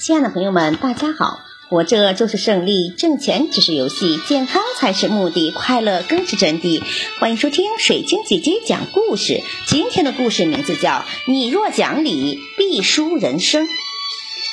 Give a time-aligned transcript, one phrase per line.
[0.00, 1.40] 亲爱的朋友们，大家好！
[1.68, 6.82] 活着就是胜利，挣钱只是游戏，健康才是目的，快乐更是真谛。
[7.18, 9.42] 欢迎收听水晶姐姐讲故事。
[9.66, 10.90] 今天的故事名字叫
[11.26, 13.66] 《你若讲理，必输人生》。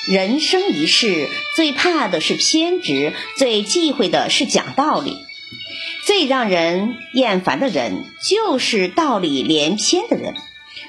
[0.05, 5.15] 人生一世，最怕的是偏执，最忌讳的是讲道理。
[6.03, 10.33] 最让人厌烦的人，就是道理连篇的人。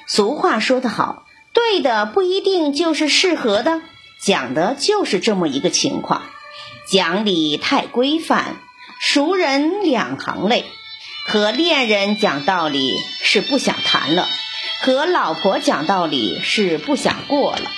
[0.08, 3.82] 俗话说得好，对的不一定就是适合的。
[4.20, 6.22] 讲的就是这么一个情况，
[6.88, 8.56] 讲理太规范，
[9.00, 10.64] 熟人两行泪。
[11.26, 14.26] 和恋人讲道理是不想谈了，
[14.80, 17.70] 和老婆讲道理是不想过了，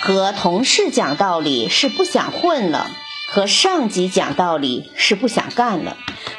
[0.00, 2.90] 和同事讲道理是不想混了，
[3.28, 5.96] 和上级讲道理是不想干了，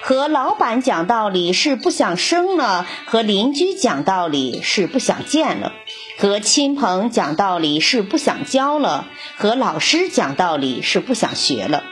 [0.07, 5.73] 和老板讲道理是不想生了，和邻居讲道理是不想见了。
[6.17, 11.83] 和亲朋讲道理是不想教了，和老师讲道理是不想学了，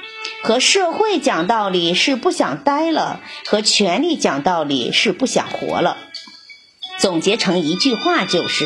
[0.44, 5.98] 和社会讲道理是不想待了，和权力讲道理是不想活了。
[6.98, 8.66] 总结成一句话就是：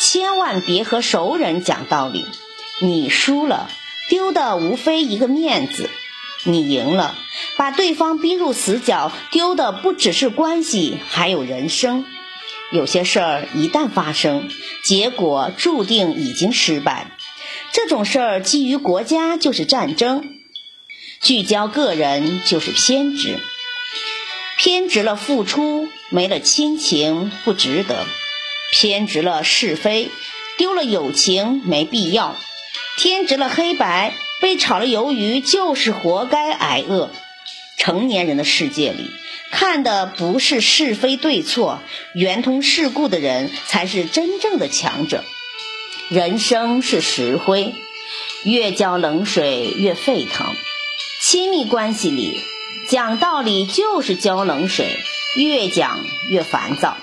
[0.00, 2.26] 千万别和熟人讲道理，
[2.82, 3.70] 你输了，
[4.10, 5.88] 丢的无非一个面子；
[6.44, 7.16] 你赢了，
[7.56, 12.04] 把对方逼入死角，丢的不只是关系，还有人生。
[12.70, 14.50] 有些事儿一旦发生，
[14.84, 17.16] 结果注定已经失败。
[17.72, 20.38] 这种事儿基于国家就是战争，
[21.20, 23.38] 聚焦个人就是偏执。
[24.58, 28.06] 偏执了付出，没了亲情不值得；
[28.72, 30.10] 偏执了是非，
[30.56, 32.36] 丢了友情没必要；
[32.96, 37.10] 偏执了黑白，被炒了鱿鱼就是活该挨饿。
[37.78, 39.08] 成年人的世界里。
[39.52, 41.80] 看的不是是非对错，
[42.14, 45.22] 圆通世故的人才是真正的强者。
[46.08, 47.74] 人生是石灰，
[48.44, 50.46] 越浇冷水越沸腾。
[51.20, 52.40] 亲密关系里，
[52.88, 54.96] 讲道理就是浇冷水，
[55.36, 56.96] 越讲越烦躁。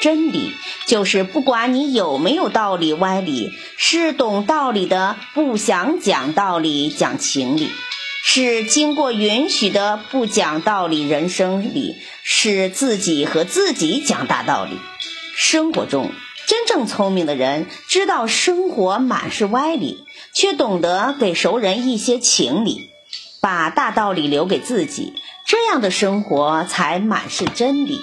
[0.00, 0.54] 真理
[0.86, 7.68] 就是不管你有没有道理歪理，是懂道理的不想讲道理讲情理。
[8.22, 11.08] 是经过允许的，不讲道理。
[11.08, 14.72] 人生里是自己和自己讲大道理。
[15.34, 16.10] 生活中，
[16.46, 22.90] 真正聪明的人知道生活满是歪理，却懂得给熟人一些情理，
[23.40, 25.14] 把大道理留给自己。
[25.46, 27.98] 这样的生活才满是真理。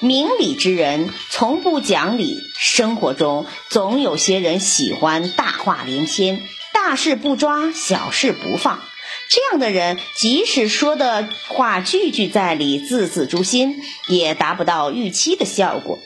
[0.00, 2.38] 明理之人从不讲理。
[2.56, 6.40] 生活中总有些人喜欢大话连篇，
[6.72, 8.80] 大事不抓，小事不放。
[9.28, 15.98] 这样的人，即使说的话句句在理、字字诛心，也达不到预期的效果。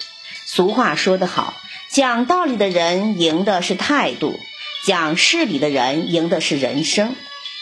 [0.44, 1.54] 俗话说得好，
[1.88, 4.38] 讲道理的人赢的是态度，
[4.84, 7.14] 讲事理的人赢的是人生。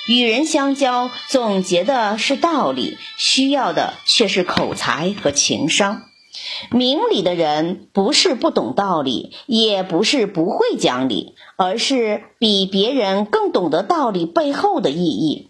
[0.08, 6.08] 与人相交，总结的是道理，需要的却是口才和情商。
[6.70, 15.48] 明理的人不是不懂道理，也不是不会讲理，而是比别人更懂得道理背后的意义。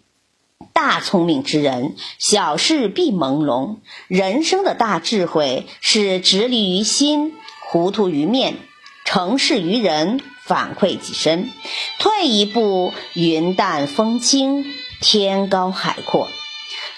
[0.72, 3.76] 大聪明之人，小事必朦胧。
[4.08, 7.34] 人生的大智慧是直立于心，
[7.70, 8.54] 糊涂于面，
[9.04, 11.50] 成事于人，反馈己身。
[11.98, 14.64] 退一步，云淡风轻，
[15.00, 16.28] 天高海阔。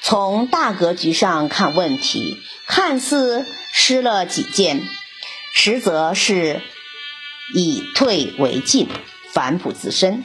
[0.06, 4.82] 从大格局上看问题，看似失了己见，
[5.54, 6.60] 实则是
[7.54, 8.87] 以退为进，
[9.32, 10.22] 反哺自身。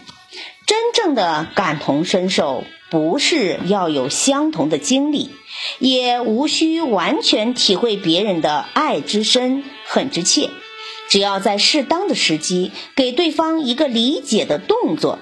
[0.65, 2.65] 真正的感同身受。
[2.91, 5.29] 不是要有相同的经历，
[5.77, 10.49] 也无需完全体会别人的爱之深、恨之切，
[11.07, 15.19] 只要在适当的时机给对方一个理解的动作，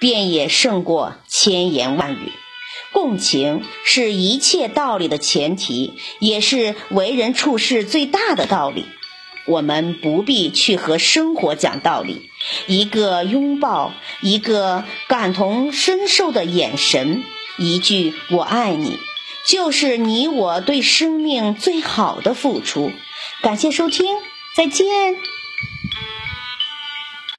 [0.00, 2.32] 便也胜过千言万语。
[2.94, 8.86] 共情是一切道理的前提，也是为人处事最大的道理。
[9.46, 12.30] 我们不必去和生活讲道理，
[12.66, 17.24] 一个拥抱，一个感同身受的眼神，
[17.58, 18.98] 一句“我爱你”，
[19.44, 22.90] 就是你我对生命最好的付出。
[23.42, 24.06] 感谢收听，
[24.56, 24.86] 再见。